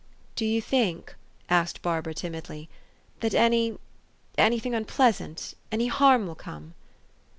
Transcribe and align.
4 0.31 0.31
'Do 0.37 0.45
you 0.45 0.61
think," 0.63 1.13
asked 1.47 1.83
Barbara 1.83 2.15
timidly," 2.15 2.67
that 3.19 3.35
any 3.35 3.77
any 4.35 4.57
thing 4.57 4.73
unpleasant 4.73 5.53
any 5.71 5.89
harm 5.89 6.25
will 6.25 6.33
come 6.33 6.73